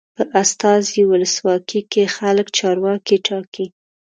په 0.15 0.23
استازي 0.41 1.01
ولسواکۍ 1.11 1.81
کې 1.91 2.03
خلک 2.15 2.47
چارواکي 2.57 3.17
ټاکي. 3.27 3.65